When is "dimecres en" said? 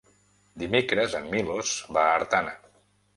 0.61-1.27